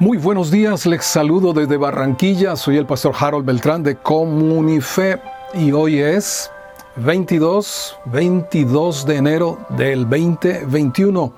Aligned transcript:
Muy 0.00 0.18
buenos 0.18 0.50
días, 0.50 0.86
les 0.86 1.04
saludo 1.04 1.52
desde 1.52 1.76
Barranquilla, 1.76 2.56
soy 2.56 2.78
el 2.78 2.84
pastor 2.84 3.14
Harold 3.16 3.46
Beltrán 3.46 3.84
de 3.84 3.94
Comunife 3.94 5.22
y 5.54 5.70
hoy 5.70 6.00
es 6.00 6.50
22, 6.96 7.96
22 8.06 9.06
de 9.06 9.16
enero 9.16 9.58
del 9.68 10.00
2021. 10.10 11.32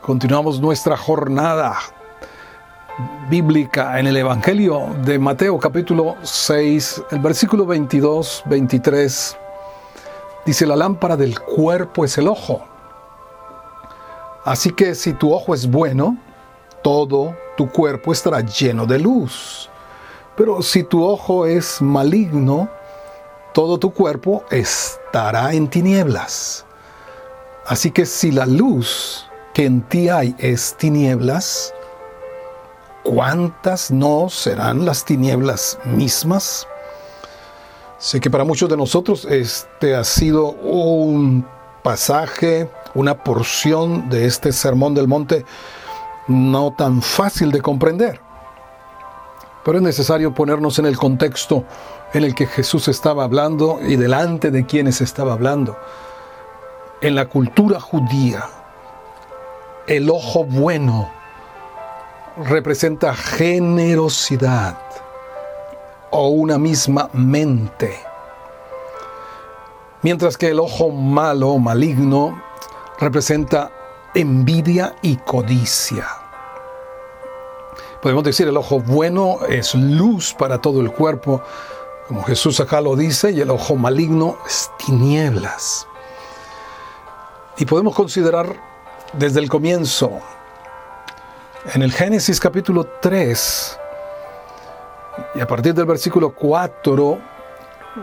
Continuamos 0.00 0.60
nuestra 0.60 0.96
jornada 0.96 1.76
bíblica 3.28 3.98
en 3.98 4.06
el 4.06 4.16
Evangelio 4.18 4.86
de 5.04 5.18
Mateo 5.18 5.58
capítulo 5.58 6.14
6, 6.22 7.02
el 7.10 7.18
versículo 7.18 7.66
22, 7.66 8.44
23. 8.46 9.36
Dice, 10.46 10.66
la 10.66 10.76
lámpara 10.76 11.16
del 11.16 11.40
cuerpo 11.40 12.04
es 12.04 12.16
el 12.16 12.28
ojo. 12.28 12.62
Así 14.44 14.70
que 14.70 14.94
si 14.94 15.14
tu 15.14 15.34
ojo 15.34 15.52
es 15.52 15.68
bueno, 15.68 16.16
todo 16.82 17.36
tu 17.56 17.70
cuerpo 17.70 18.12
estará 18.12 18.40
lleno 18.40 18.86
de 18.86 18.98
luz. 18.98 19.68
Pero 20.36 20.62
si 20.62 20.82
tu 20.84 21.04
ojo 21.04 21.46
es 21.46 21.82
maligno, 21.82 22.68
todo 23.52 23.78
tu 23.78 23.92
cuerpo 23.92 24.44
estará 24.50 25.52
en 25.52 25.68
tinieblas. 25.68 26.64
Así 27.66 27.90
que 27.90 28.06
si 28.06 28.30
la 28.32 28.46
luz 28.46 29.26
que 29.52 29.66
en 29.66 29.82
ti 29.82 30.08
hay 30.08 30.34
es 30.38 30.74
tinieblas, 30.76 31.74
¿cuántas 33.02 33.90
no 33.90 34.28
serán 34.28 34.84
las 34.84 35.04
tinieblas 35.04 35.78
mismas? 35.84 36.66
Sé 37.98 38.20
que 38.20 38.30
para 38.30 38.44
muchos 38.44 38.68
de 38.70 38.76
nosotros 38.76 39.26
este 39.26 39.94
ha 39.94 40.04
sido 40.04 40.52
un 40.52 41.46
pasaje, 41.82 42.70
una 42.94 43.22
porción 43.22 44.08
de 44.08 44.26
este 44.26 44.52
sermón 44.52 44.94
del 44.94 45.06
monte 45.06 45.44
no 46.30 46.72
tan 46.72 47.02
fácil 47.02 47.52
de 47.52 47.60
comprender. 47.60 48.20
Pero 49.64 49.78
es 49.78 49.82
necesario 49.82 50.32
ponernos 50.32 50.78
en 50.78 50.86
el 50.86 50.96
contexto 50.96 51.64
en 52.14 52.24
el 52.24 52.34
que 52.34 52.46
Jesús 52.46 52.88
estaba 52.88 53.24
hablando 53.24 53.78
y 53.82 53.96
delante 53.96 54.50
de 54.50 54.64
quienes 54.64 55.00
estaba 55.00 55.34
hablando. 55.34 55.76
En 57.02 57.14
la 57.14 57.26
cultura 57.26 57.78
judía, 57.78 58.44
el 59.86 60.08
ojo 60.08 60.44
bueno 60.44 61.10
representa 62.36 63.14
generosidad 63.14 64.78
o 66.10 66.28
una 66.28 66.58
misma 66.58 67.10
mente. 67.12 67.98
Mientras 70.02 70.38
que 70.38 70.48
el 70.48 70.60
ojo 70.60 70.90
malo 70.90 71.50
o 71.50 71.58
maligno 71.58 72.42
representa 72.98 73.70
envidia 74.14 74.94
y 75.02 75.16
codicia. 75.16 76.19
Podemos 78.02 78.24
decir 78.24 78.48
el 78.48 78.56
ojo 78.56 78.80
bueno 78.80 79.40
es 79.46 79.74
luz 79.74 80.32
para 80.32 80.58
todo 80.58 80.80
el 80.80 80.90
cuerpo, 80.90 81.42
como 82.08 82.22
Jesús 82.22 82.58
acá 82.58 82.80
lo 82.80 82.96
dice, 82.96 83.30
y 83.30 83.40
el 83.40 83.50
ojo 83.50 83.76
maligno 83.76 84.38
es 84.46 84.70
tinieblas. 84.78 85.86
Y 87.58 87.66
podemos 87.66 87.94
considerar 87.94 88.56
desde 89.12 89.40
el 89.40 89.50
comienzo, 89.50 90.12
en 91.74 91.82
el 91.82 91.92
Génesis 91.92 92.40
capítulo 92.40 92.86
3, 93.02 93.78
y 95.34 95.40
a 95.40 95.46
partir 95.46 95.74
del 95.74 95.84
versículo 95.84 96.34
4, 96.34 97.18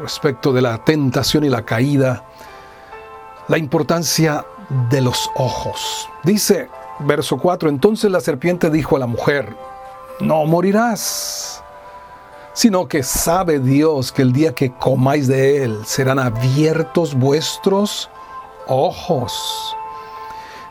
respecto 0.03 0.53
de 0.53 0.61
la 0.61 0.77
tentación 0.83 1.43
y 1.43 1.49
la 1.49 1.63
caída, 1.63 2.23
la 3.47 3.57
importancia 3.57 4.45
de 4.91 5.01
los 5.01 5.27
ojos. 5.35 6.07
Dice, 6.23 6.69
verso 6.99 7.37
4, 7.37 7.69
entonces 7.69 8.11
la 8.11 8.21
serpiente 8.21 8.69
dijo 8.69 8.95
a 8.95 8.99
la 8.99 9.07
mujer, 9.07 9.55
no 10.19 10.45
morirás, 10.45 11.63
sino 12.53 12.87
que 12.87 13.03
sabe 13.03 13.59
Dios 13.59 14.11
que 14.11 14.23
el 14.23 14.33
día 14.33 14.53
que 14.53 14.73
comáis 14.73 15.27
de 15.27 15.63
él 15.63 15.79
serán 15.85 16.17
abiertos 16.17 17.13
vuestros 17.13 18.09
ojos 18.67 19.75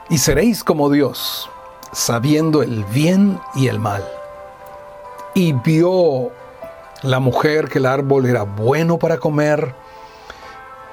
y 0.08 0.18
seréis 0.18 0.64
como 0.64 0.90
Dios, 0.90 1.48
sabiendo 1.92 2.62
el 2.62 2.84
bien 2.86 3.40
y 3.54 3.68
el 3.68 3.78
mal. 3.78 4.04
Y 5.34 5.52
vio 5.52 6.30
la 7.02 7.20
mujer 7.20 7.68
que 7.68 7.78
el 7.78 7.86
árbol 7.86 8.26
era 8.26 8.42
bueno 8.42 8.98
para 8.98 9.18
comer, 9.18 9.74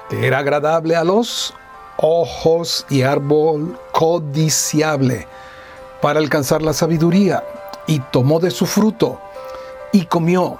que 0.08 0.26
era 0.26 0.38
agradable 0.38 0.96
a 0.96 1.04
los 1.04 1.54
ojos 1.96 2.86
y 2.88 3.02
árbol 3.02 3.78
codiciable 3.92 5.26
para 6.00 6.18
alcanzar 6.18 6.60
la 6.60 6.72
sabiduría 6.72 7.42
y 7.86 7.98
tomó 7.98 8.40
de 8.40 8.50
su 8.50 8.66
fruto 8.66 9.20
y 9.92 10.06
comió 10.06 10.58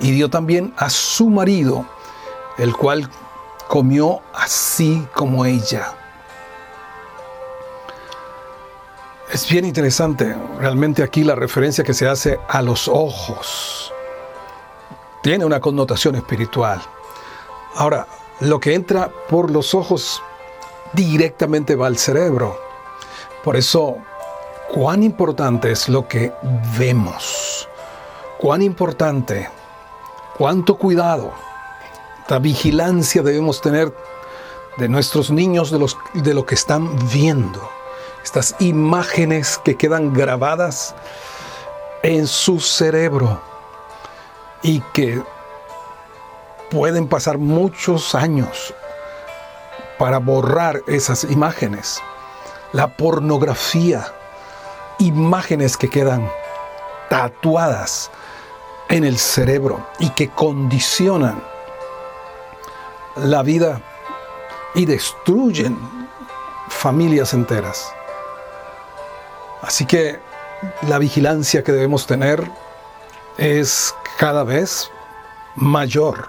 y 0.00 0.10
dio 0.10 0.28
también 0.28 0.74
a 0.76 0.90
su 0.90 1.30
marido, 1.30 1.86
el 2.58 2.74
cual 2.76 3.08
comió 3.68 4.20
así 4.34 5.06
como 5.14 5.44
ella. 5.44 5.94
Es 9.32 9.48
bien 9.48 9.64
interesante 9.64 10.36
realmente 10.58 11.02
aquí 11.02 11.24
la 11.24 11.34
referencia 11.34 11.84
que 11.84 11.94
se 11.94 12.06
hace 12.06 12.38
a 12.48 12.60
los 12.60 12.86
ojos. 12.86 13.92
Tiene 15.22 15.44
una 15.44 15.60
connotación 15.60 16.16
espiritual. 16.16 16.82
Ahora, 17.76 18.06
lo 18.40 18.60
que 18.60 18.74
entra 18.74 19.10
por 19.30 19.50
los 19.50 19.74
ojos 19.74 20.20
directamente 20.92 21.76
va 21.76 21.86
al 21.86 21.96
cerebro. 21.96 22.60
Por 23.42 23.56
eso 23.56 23.96
cuán 24.72 25.02
importante 25.02 25.70
es 25.70 25.88
lo 25.88 26.08
que 26.08 26.32
vemos, 26.78 27.68
cuán 28.38 28.62
importante, 28.62 29.48
cuánto 30.38 30.76
cuidado, 30.76 31.32
la 32.28 32.38
vigilancia 32.38 33.22
debemos 33.22 33.60
tener 33.60 33.94
de 34.78 34.88
nuestros 34.88 35.30
niños, 35.30 35.70
de, 35.70 35.78
los, 35.78 35.98
de 36.14 36.32
lo 36.32 36.46
que 36.46 36.54
están 36.54 36.88
viendo, 37.12 37.68
estas 38.24 38.56
imágenes 38.60 39.58
que 39.62 39.76
quedan 39.76 40.14
grabadas 40.14 40.94
en 42.02 42.26
su 42.26 42.58
cerebro 42.58 43.42
y 44.62 44.80
que 44.94 45.22
pueden 46.70 47.08
pasar 47.08 47.36
muchos 47.36 48.14
años 48.14 48.72
para 49.98 50.16
borrar 50.16 50.82
esas 50.86 51.24
imágenes. 51.24 52.00
La 52.72 52.96
pornografía 52.96 54.10
imágenes 55.06 55.76
que 55.76 55.88
quedan 55.88 56.30
tatuadas 57.08 58.10
en 58.88 59.04
el 59.04 59.18
cerebro 59.18 59.86
y 59.98 60.10
que 60.10 60.28
condicionan 60.28 61.42
la 63.16 63.42
vida 63.42 63.80
y 64.74 64.86
destruyen 64.86 65.78
familias 66.68 67.34
enteras. 67.34 67.92
Así 69.62 69.86
que 69.86 70.18
la 70.88 70.98
vigilancia 70.98 71.62
que 71.62 71.72
debemos 71.72 72.06
tener 72.06 72.50
es 73.38 73.94
cada 74.18 74.44
vez 74.44 74.90
mayor. 75.56 76.28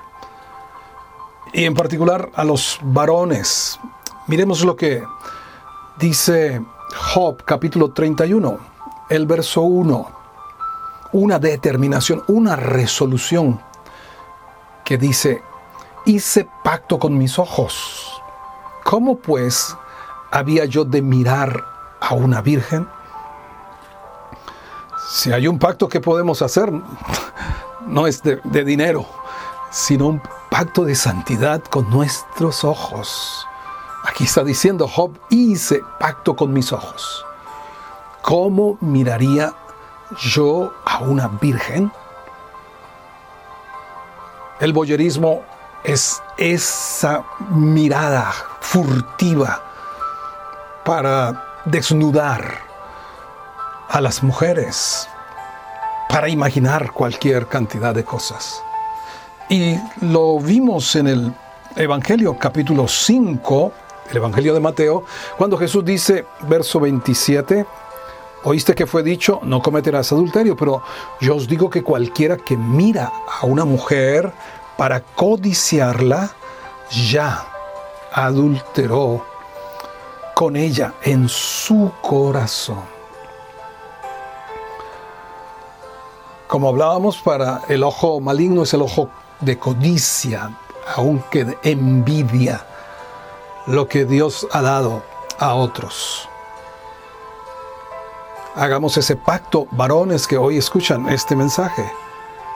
Y 1.54 1.66
en 1.66 1.74
particular 1.74 2.30
a 2.36 2.44
los 2.44 2.80
varones. 2.82 3.80
Miremos 4.28 4.64
lo 4.64 4.76
que 4.76 5.04
dice 5.98 6.62
Job 6.96 7.44
capítulo 7.44 7.92
31, 7.92 8.58
el 9.10 9.26
verso 9.26 9.62
1, 9.62 10.12
una 11.14 11.40
determinación, 11.40 12.24
una 12.28 12.56
resolución 12.56 13.60
que 14.86 14.98
dice, 14.98 15.42
hice 16.06 16.48
pacto 16.64 17.00
con 17.00 17.18
mis 17.18 17.40
ojos. 17.40 18.22
¿Cómo 18.84 19.18
pues 19.18 19.76
había 20.32 20.66
yo 20.66 20.86
de 20.86 21.02
mirar 21.02 21.66
a 22.00 22.14
una 22.14 22.42
virgen? 22.42 22.88
Si 25.10 25.32
hay 25.32 25.48
un 25.48 25.58
pacto 25.58 25.90
que 25.90 26.00
podemos 26.00 26.42
hacer, 26.42 26.72
no 27.88 28.08
es 28.08 28.22
de, 28.22 28.40
de 28.44 28.64
dinero, 28.64 29.06
sino 29.72 30.08
un 30.08 30.22
pacto 30.50 30.86
de 30.86 30.96
santidad 30.96 31.64
con 31.64 31.90
nuestros 31.90 32.64
ojos. 32.64 33.43
Aquí 34.14 34.26
está 34.26 34.44
diciendo 34.44 34.88
Job, 34.88 35.18
hice 35.32 35.82
pacto 36.00 36.36
con 36.36 36.54
mis 36.54 36.72
ojos. 36.72 37.26
¿Cómo 38.22 38.78
miraría 38.80 39.56
yo 40.20 40.72
a 40.86 41.00
una 41.00 41.28
virgen? 41.28 41.92
El 44.60 44.72
boyerismo 44.72 45.42
es 45.84 46.22
esa 46.38 47.24
mirada 47.50 48.32
furtiva 48.62 49.64
para 50.86 51.64
desnudar 51.66 52.60
a 53.90 54.00
las 54.00 54.22
mujeres, 54.22 55.10
para 56.08 56.30
imaginar 56.30 56.92
cualquier 56.92 57.48
cantidad 57.48 57.96
de 57.96 58.06
cosas. 58.06 58.62
Y 59.50 59.76
lo 60.02 60.40
vimos 60.40 60.96
en 60.96 61.08
el 61.08 61.34
Evangelio 61.76 62.38
capítulo 62.38 62.88
5, 62.88 63.74
el 64.10 64.18
Evangelio 64.18 64.54
de 64.54 64.60
Mateo, 64.60 65.06
cuando 65.38 65.58
Jesús 65.58 65.84
dice, 65.84 66.26
verso 66.48 66.80
27, 66.80 67.66
Oíste 68.46 68.76
que 68.76 68.86
fue 68.86 69.04
dicho, 69.04 69.40
no 69.44 69.62
cometerás 69.62 70.12
adulterio, 70.12 70.58
pero 70.58 70.84
yo 71.22 71.38
os 71.38 71.48
digo 71.48 71.70
que 71.70 71.82
cualquiera 71.82 72.36
que 72.36 72.58
mira 72.58 73.10
a 73.42 73.46
una 73.46 73.64
mujer 73.64 74.34
para 74.76 75.00
codiciarla, 75.00 76.30
ya 77.10 77.46
adulteró 78.12 79.26
con 80.36 80.58
ella 80.58 80.94
en 81.04 81.30
su 81.30 81.90
corazón. 82.02 82.84
Como 86.48 86.68
hablábamos, 86.68 87.20
para 87.20 87.62
el 87.70 87.82
ojo 87.82 88.20
maligno 88.20 88.64
es 88.64 88.74
el 88.74 88.82
ojo 88.82 89.10
de 89.40 89.58
codicia, 89.58 90.52
aunque 90.98 91.46
de 91.46 91.58
envidia 91.64 92.66
lo 93.68 93.88
que 93.88 94.06
Dios 94.06 94.48
ha 94.52 94.62
dado 94.62 95.04
a 95.40 95.54
otros. 95.54 96.28
Hagamos 98.56 98.98
ese 98.98 99.16
pacto, 99.16 99.68
varones 99.72 100.28
que 100.28 100.38
hoy 100.38 100.58
escuchan 100.58 101.10
este 101.10 101.36
mensaje. 101.36 101.90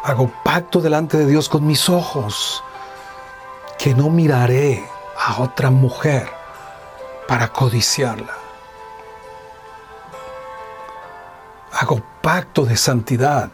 Hago 0.04 0.32
pacto 0.44 0.80
delante 0.80 1.18
de 1.18 1.26
Dios 1.26 1.50
con 1.50 1.66
mis 1.66 1.90
ojos, 1.90 2.64
que 3.80 3.96
no 3.96 4.10
miraré 4.10 4.86
a 5.18 5.42
otra 5.42 5.72
mujer 5.72 6.30
para 7.28 7.52
codiciarla. 7.52 8.34
Hago 11.72 12.02
pacto 12.22 12.66
de 12.66 12.78
santidad 12.78 13.50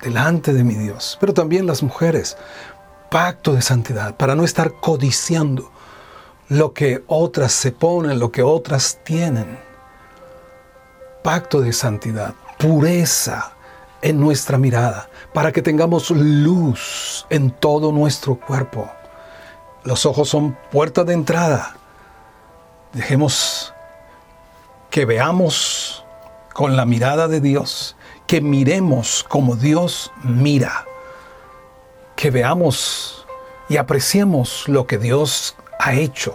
delante 0.00 0.52
de 0.52 0.62
mi 0.62 0.74
Dios, 0.74 1.16
pero 1.20 1.34
también 1.34 1.66
las 1.66 1.82
mujeres, 1.82 2.36
pacto 3.10 3.54
de 3.54 3.62
santidad, 3.62 4.16
para 4.16 4.34
no 4.34 4.44
estar 4.44 4.72
codiciando 4.80 5.70
lo 6.48 6.72
que 6.72 7.02
otras 7.06 7.52
se 7.52 7.72
ponen, 7.72 8.18
lo 8.18 8.30
que 8.30 8.42
otras 8.42 9.00
tienen 9.04 9.58
pacto 11.22 11.60
de 11.60 11.72
santidad, 11.72 12.34
pureza 12.56 13.52
en 14.00 14.20
nuestra 14.20 14.58
mirada, 14.58 15.08
para 15.32 15.50
que 15.50 15.60
tengamos 15.60 16.10
luz 16.10 17.26
en 17.30 17.50
todo 17.50 17.90
nuestro 17.90 18.36
cuerpo. 18.36 18.88
Los 19.82 20.06
ojos 20.06 20.28
son 20.28 20.56
puerta 20.70 21.02
de 21.02 21.14
entrada. 21.14 21.76
Dejemos 22.92 23.74
que 24.88 25.04
veamos 25.04 26.04
con 26.54 26.76
la 26.76 26.86
mirada 26.86 27.26
de 27.26 27.40
Dios, 27.40 27.96
que 28.28 28.40
miremos 28.40 29.24
como 29.28 29.56
Dios 29.56 30.12
mira, 30.22 30.86
que 32.14 32.30
veamos 32.30 33.26
y 33.68 33.78
apreciemos 33.78 34.68
lo 34.68 34.86
que 34.86 34.98
Dios 34.98 35.56
ha 35.86 35.94
hecho 35.94 36.34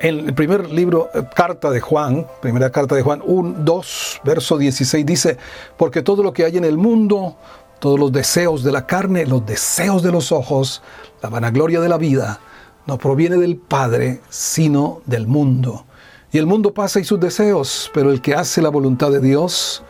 en 0.00 0.28
el 0.28 0.34
primer 0.34 0.70
libro, 0.70 1.10
eh, 1.14 1.22
carta 1.34 1.70
de 1.70 1.80
Juan, 1.80 2.26
primera 2.40 2.70
carta 2.70 2.94
de 2.94 3.02
Juan 3.02 3.22
1, 3.24 3.58
2, 3.60 4.20
verso 4.24 4.56
16, 4.56 5.04
dice, 5.04 5.36
porque 5.76 6.02
todo 6.02 6.22
lo 6.22 6.32
que 6.32 6.44
hay 6.44 6.56
en 6.56 6.64
el 6.64 6.78
mundo, 6.78 7.36
todos 7.80 7.98
los 7.98 8.10
deseos 8.10 8.62
de 8.64 8.72
la 8.72 8.86
carne, 8.86 9.26
los 9.26 9.44
deseos 9.44 10.02
de 10.02 10.10
los 10.10 10.32
ojos, 10.32 10.82
la 11.22 11.28
vanagloria 11.28 11.80
de 11.80 11.88
la 11.90 11.98
vida, 11.98 12.40
no 12.86 12.96
proviene 12.96 13.36
del 13.36 13.58
Padre, 13.58 14.22
sino 14.30 15.02
del 15.04 15.26
mundo. 15.26 15.84
Y 16.32 16.38
el 16.38 16.46
mundo 16.46 16.72
pasa 16.72 16.98
y 16.98 17.04
sus 17.04 17.20
deseos, 17.20 17.90
pero 17.92 18.10
el 18.10 18.22
que 18.22 18.34
hace 18.34 18.62
la 18.62 18.70
voluntad 18.70 19.10
de 19.10 19.20
Dios 19.20 19.82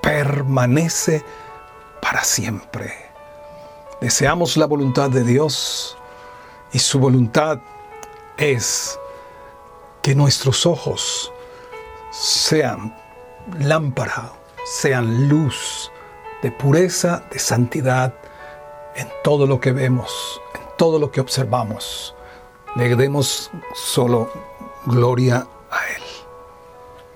permanece 0.00 1.24
para 2.00 2.22
siempre. 2.22 2.92
Deseamos 4.00 4.56
la 4.56 4.66
voluntad 4.66 5.10
de 5.10 5.24
Dios 5.24 5.96
y 6.72 6.78
su 6.78 7.00
voluntad 7.00 7.58
es 8.36 8.98
que 10.02 10.14
nuestros 10.14 10.66
ojos 10.66 11.32
sean 12.10 12.96
lámpara, 13.58 14.32
sean 14.64 15.28
luz 15.28 15.90
de 16.42 16.50
pureza, 16.50 17.24
de 17.30 17.38
santidad 17.38 18.14
en 18.96 19.08
todo 19.22 19.46
lo 19.46 19.60
que 19.60 19.72
vemos, 19.72 20.40
en 20.54 20.62
todo 20.76 20.98
lo 20.98 21.10
que 21.10 21.20
observamos. 21.20 22.14
Le 22.76 22.94
demos 22.96 23.50
solo 23.74 24.30
gloria 24.86 25.46